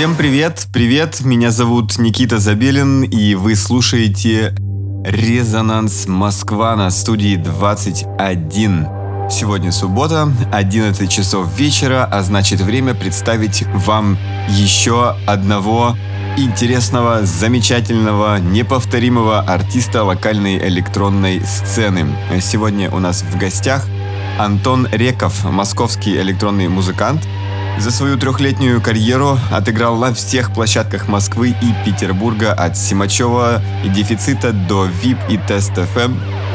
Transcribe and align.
Всем 0.00 0.16
привет, 0.16 0.66
привет, 0.72 1.20
меня 1.20 1.50
зовут 1.50 1.98
Никита 1.98 2.38
Забелин, 2.38 3.02
и 3.02 3.34
вы 3.34 3.54
слушаете 3.54 4.54
«Резонанс 5.04 6.06
Москва» 6.06 6.74
на 6.74 6.88
студии 6.88 7.36
21. 7.36 8.86
Сегодня 9.30 9.70
суббота, 9.70 10.32
11 10.52 11.12
часов 11.12 11.54
вечера, 11.54 12.08
а 12.10 12.22
значит 12.22 12.62
время 12.62 12.94
представить 12.94 13.64
вам 13.74 14.16
еще 14.48 15.16
одного 15.26 15.94
интересного, 16.38 17.26
замечательного, 17.26 18.38
неповторимого 18.40 19.40
артиста 19.40 20.02
локальной 20.02 20.66
электронной 20.66 21.42
сцены. 21.42 22.06
Сегодня 22.40 22.90
у 22.90 23.00
нас 23.00 23.20
в 23.20 23.36
гостях 23.36 23.86
Антон 24.38 24.88
Реков, 24.90 25.44
московский 25.44 26.16
электронный 26.16 26.68
музыкант. 26.68 27.20
За 27.78 27.90
свою 27.90 28.18
трехлетнюю 28.18 28.80
карьеру 28.80 29.38
отыграл 29.50 29.96
на 29.96 30.12
всех 30.12 30.52
площадках 30.52 31.08
Москвы 31.08 31.50
и 31.50 31.74
Петербурга 31.84 32.52
от 32.52 32.76
Симачева 32.76 33.62
и 33.84 33.88
Дефицита 33.88 34.52
до 34.52 34.86
VIP 34.86 35.18
и 35.30 35.38
Тест 35.38 35.72
FM. 35.72 36.14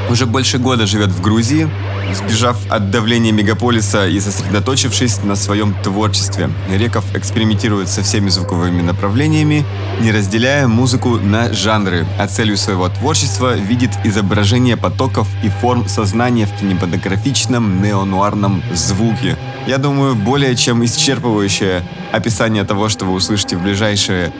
Уже 0.09 0.27
больше 0.27 0.59
года 0.59 0.85
живет 0.85 1.09
в 1.09 1.21
Грузии, 1.21 1.67
сбежав 2.13 2.57
от 2.69 2.91
давления 2.91 3.31
мегаполиса 3.31 4.07
и 4.07 4.19
сосредоточившись 4.19 5.23
на 5.23 5.35
своем 5.35 5.75
творчестве. 5.81 6.51
Реков 6.69 7.03
экспериментирует 7.15 7.89
со 7.89 8.03
всеми 8.03 8.29
звуковыми 8.29 8.83
направлениями, 8.83 9.65
не 9.99 10.11
разделяя 10.11 10.67
музыку 10.67 11.17
на 11.17 11.51
жанры, 11.53 12.05
а 12.19 12.27
целью 12.27 12.57
своего 12.57 12.87
творчества 12.89 13.55
видит 13.55 13.91
изображение 14.03 14.77
потоков 14.77 15.27
и 15.43 15.49
форм 15.49 15.87
сознания 15.87 16.45
в 16.45 16.59
кинематографичном 16.59 17.81
неонуарном 17.81 18.61
звуке. 18.73 19.37
Я 19.67 19.79
думаю, 19.79 20.15
более 20.15 20.55
чем 20.55 20.83
исчерпывающее 20.83 21.81
описание 22.11 22.63
того, 22.63 22.87
что 22.87 23.05
вы 23.05 23.13
услышите 23.13 23.57
в 23.57 23.63
ближайшие 23.63 24.31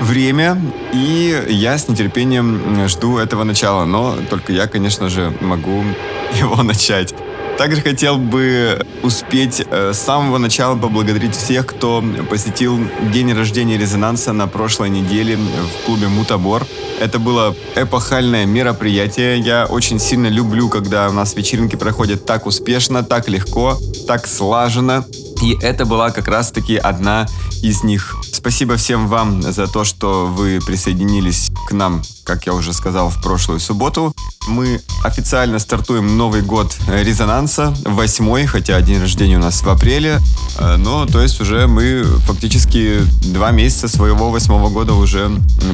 время, 0.00 0.60
и 0.92 1.46
я 1.48 1.78
с 1.78 1.88
нетерпением 1.88 2.88
жду 2.88 3.18
этого 3.18 3.44
начала, 3.44 3.84
но 3.84 4.16
только 4.28 4.52
я, 4.52 4.66
конечно 4.66 5.08
же, 5.08 5.32
могу 5.40 5.84
его 6.34 6.62
начать. 6.62 7.14
Также 7.58 7.80
хотел 7.80 8.18
бы 8.18 8.84
успеть 9.02 9.62
э, 9.64 9.92
с 9.92 9.98
самого 9.98 10.38
начала 10.38 10.76
поблагодарить 10.76 11.36
всех, 11.36 11.66
кто 11.66 12.02
посетил 12.28 12.78
день 13.12 13.32
рождения 13.32 13.76
резонанса 13.76 14.32
на 14.32 14.46
прошлой 14.46 14.90
неделе 14.90 15.36
в 15.36 15.86
клубе 15.86 16.08
Мутабор. 16.08 16.66
Это 17.00 17.18
было 17.18 17.54
эпохальное 17.76 18.46
мероприятие. 18.46 19.38
Я 19.38 19.66
очень 19.66 19.98
сильно 19.98 20.28
люблю, 20.28 20.68
когда 20.68 21.08
у 21.08 21.12
нас 21.12 21.34
вечеринки 21.34 21.76
проходят 21.76 22.24
так 22.24 22.46
успешно, 22.46 23.02
так 23.02 23.28
легко, 23.28 23.78
так 24.06 24.26
слаженно. 24.26 25.04
И 25.42 25.56
это 25.60 25.84
была 25.84 26.10
как 26.10 26.28
раз-таки 26.28 26.76
одна 26.76 27.26
из 27.62 27.82
них. 27.82 28.21
Спасибо 28.32 28.76
всем 28.76 29.08
вам 29.08 29.42
за 29.42 29.66
то, 29.66 29.84
что 29.84 30.26
вы 30.26 30.58
присоединились 30.66 31.50
к 31.68 31.72
нам, 31.72 32.02
как 32.24 32.46
я 32.46 32.54
уже 32.54 32.72
сказал, 32.72 33.10
в 33.10 33.22
прошлую 33.22 33.60
субботу. 33.60 34.14
Мы 34.48 34.80
официально 35.04 35.58
стартуем 35.58 36.16
Новый 36.16 36.40
год 36.40 36.74
резонанса, 36.88 37.74
восьмой, 37.84 38.46
хотя 38.46 38.80
день 38.80 39.00
рождения 39.00 39.36
у 39.36 39.40
нас 39.40 39.62
в 39.62 39.68
апреле. 39.68 40.18
Э, 40.58 40.76
но, 40.76 41.04
то 41.04 41.20
есть 41.20 41.40
уже 41.42 41.66
мы 41.66 42.04
фактически 42.26 43.00
два 43.32 43.50
месяца 43.50 43.86
своего 43.86 44.30
восьмого 44.30 44.70
года 44.70 44.94
уже 44.94 45.30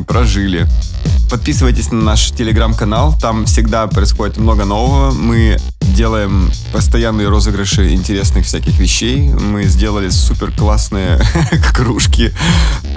прожили. 0.07 0.67
Подписывайтесь 1.31 1.93
на 1.93 2.03
наш 2.03 2.33
телеграм-канал, 2.33 3.17
там 3.21 3.47
всегда 3.47 3.87
происходит 3.87 4.37
много 4.37 4.65
нового. 4.65 5.13
Мы 5.13 5.59
делаем 5.81 6.51
постоянные 6.73 7.29
розыгрыши 7.29 7.93
интересных 7.93 8.47
всяких 8.47 8.79
вещей. 8.79 9.31
Мы 9.31 9.65
сделали 9.65 10.11
супер 10.11 10.53
классные 10.53 11.21
кружки, 11.75 12.33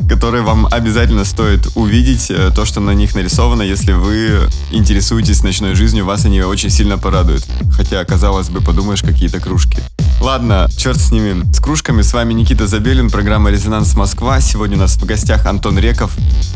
которые 0.09 0.43
вам 0.43 0.67
обязательно 0.69 1.23
стоит 1.25 1.69
увидеть. 1.75 2.29
Э, 2.29 2.51
то, 2.53 2.65
что 2.65 2.79
на 2.79 2.91
них 2.91 3.15
нарисовано, 3.15 3.61
если 3.61 3.93
вы 3.93 4.49
интересуетесь 4.71 5.41
ночной 5.41 5.73
жизнью, 5.73 6.05
вас 6.05 6.25
они 6.25 6.41
очень 6.41 6.69
сильно 6.69 6.97
порадуют. 6.97 7.45
Хотя, 7.71 8.03
казалось 8.03 8.49
бы, 8.49 8.61
подумаешь, 8.61 9.01
какие-то 9.01 9.39
кружки. 9.39 9.79
Ладно, 10.19 10.67
черт 10.77 10.99
с 10.99 11.11
ними. 11.11 11.43
С 11.53 11.59
кружками 11.59 12.01
с 12.01 12.13
вами 12.13 12.33
Никита 12.33 12.67
Забелин, 12.67 13.09
программа 13.09 13.49
«Резонанс 13.49 13.95
Москва». 13.95 14.39
Сегодня 14.41 14.77
у 14.77 14.81
нас 14.81 14.95
в 14.95 15.05
гостях 15.05 15.45
Антон 15.45 15.79
Реков 15.79 16.11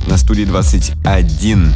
на 0.05 0.17
студии 0.17 0.44
21. 0.44 1.73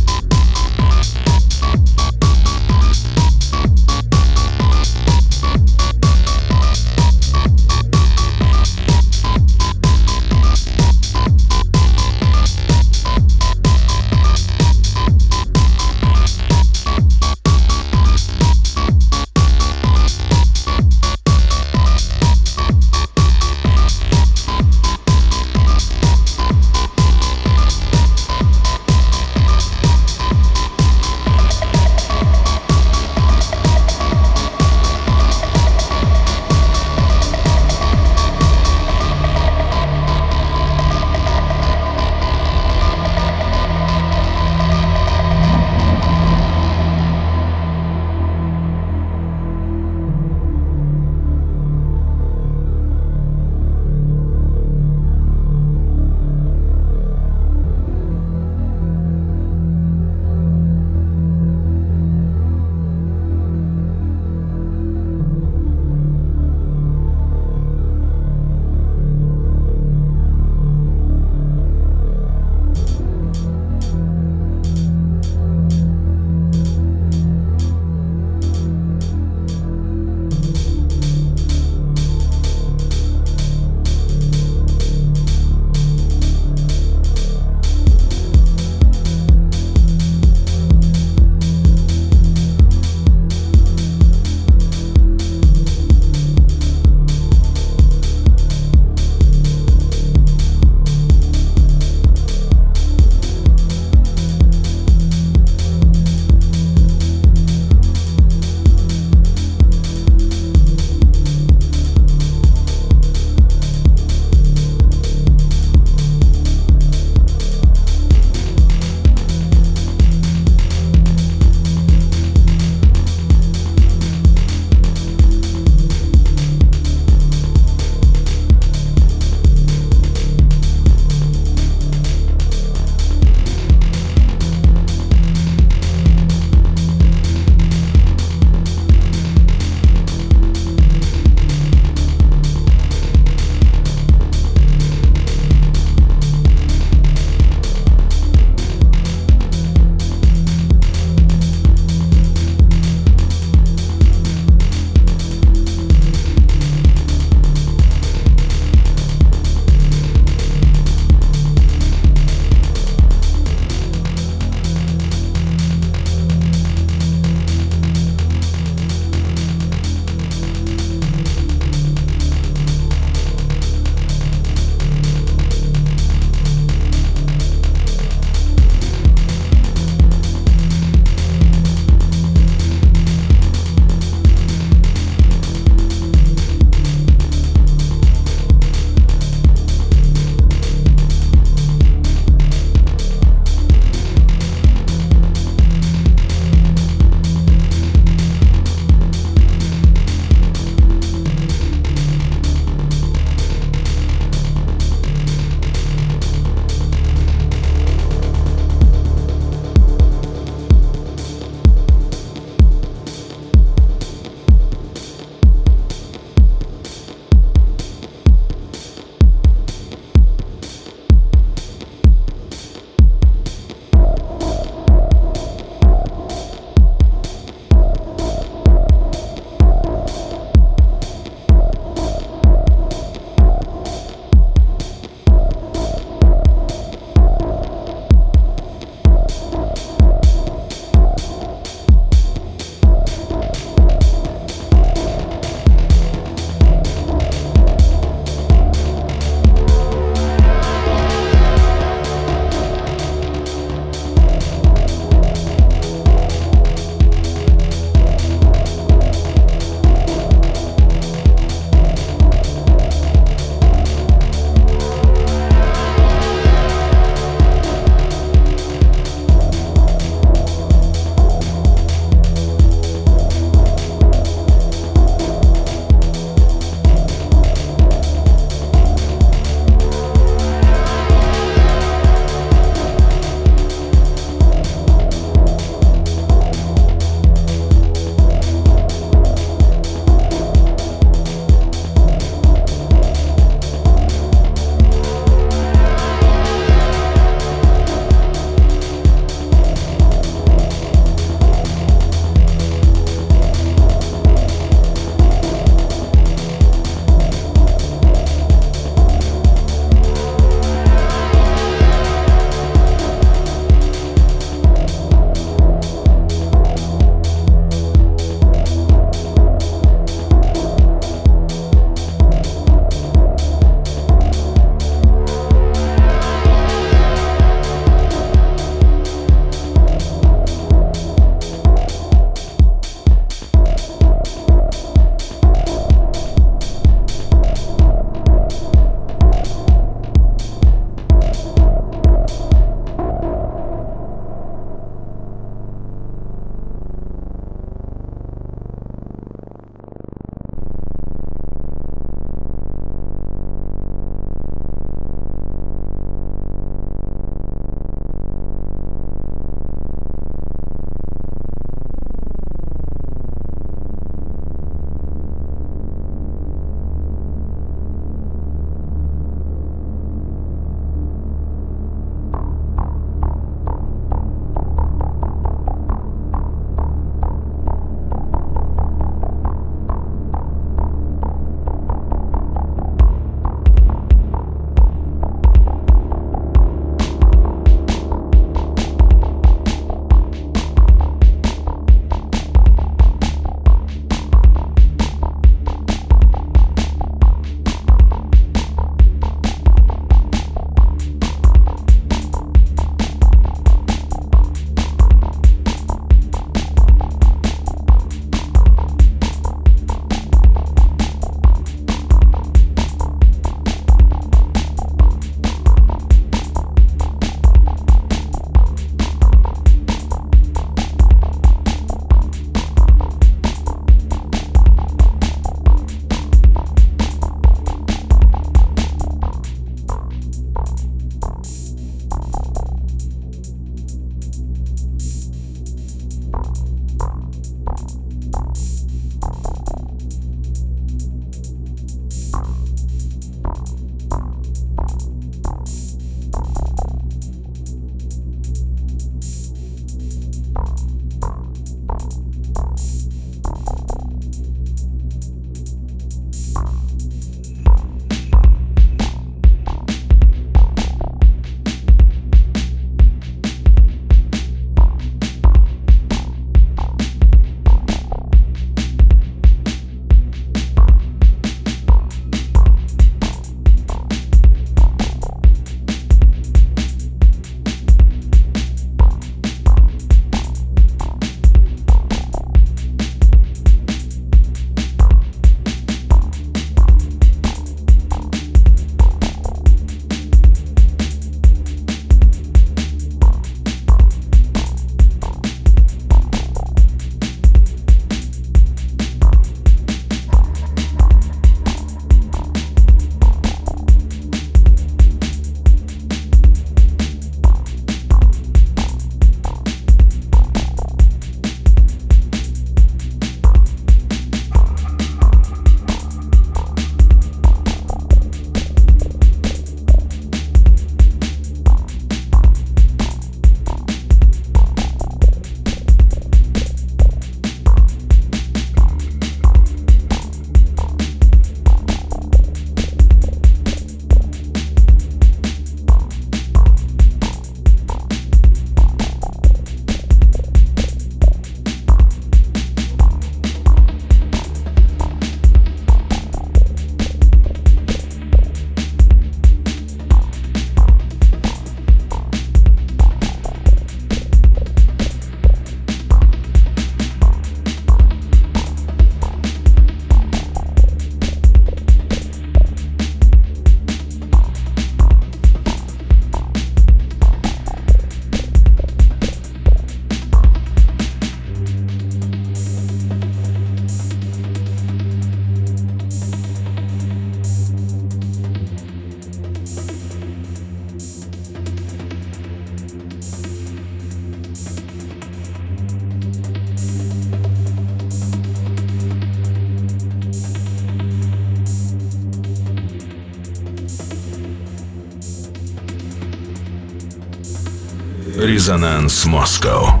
Резонанс 598.61 599.25
Москва. 599.25 600.00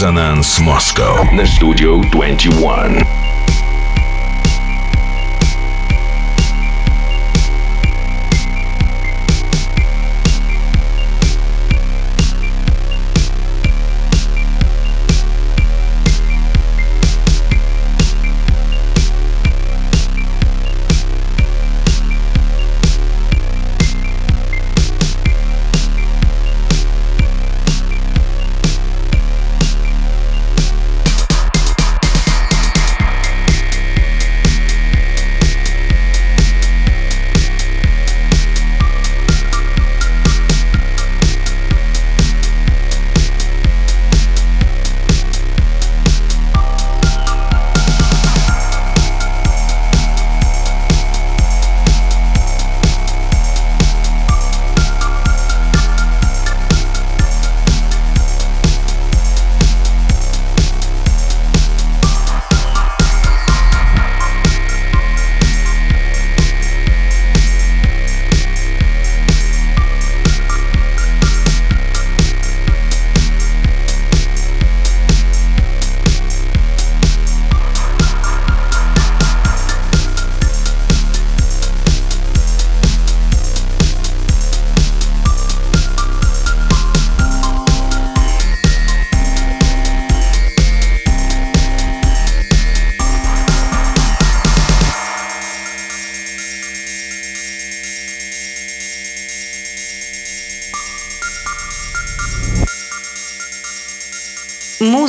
Резонанс 0.00 0.58
Москва 0.60 1.24
на 1.30 1.42
Studio 1.42 2.00
21. 2.10 3.19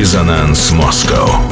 Резонанс 0.00 0.72
Москва. 0.72 1.49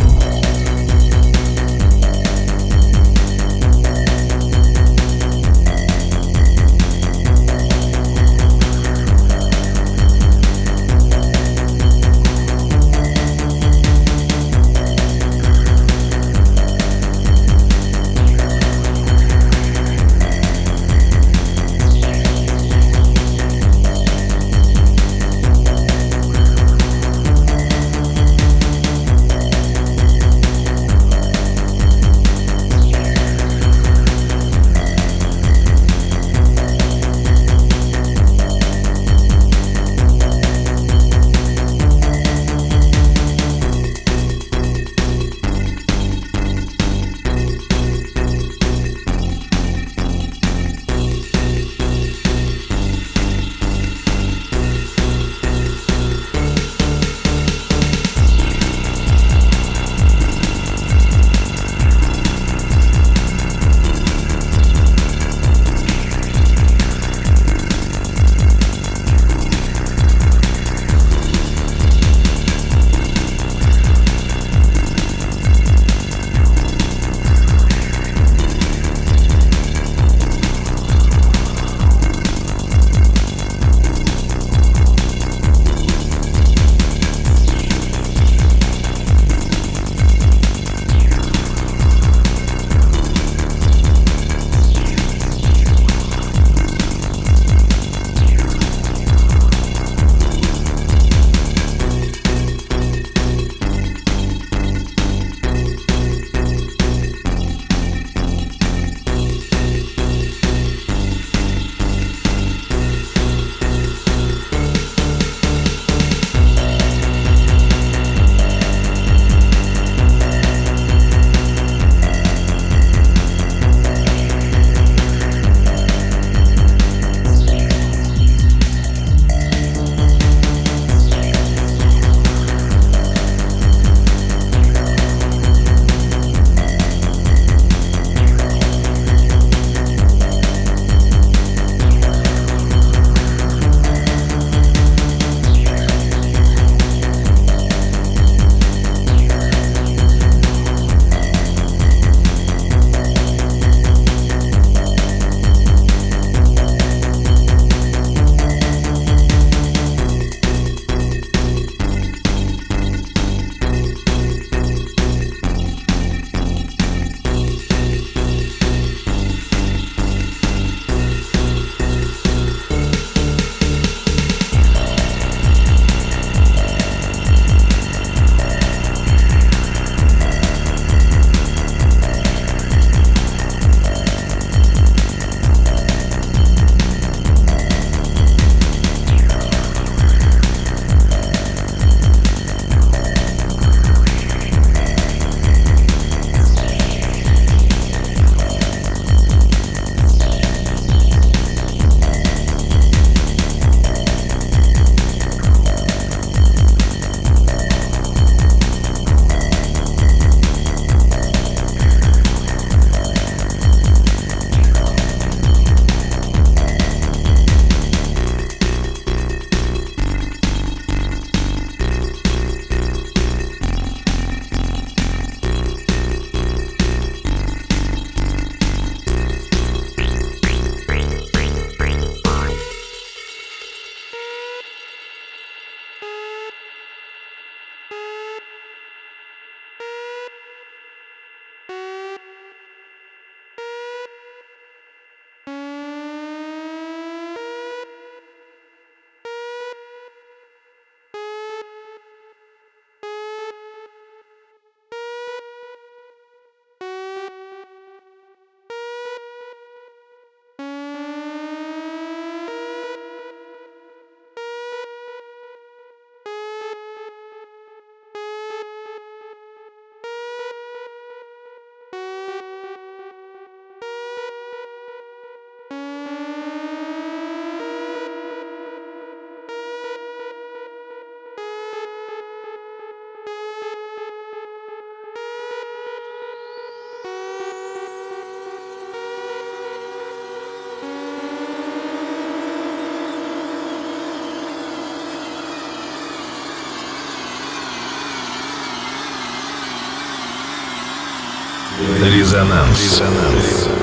Резонанс. 302.38 302.78
Резонанс. 302.78 303.77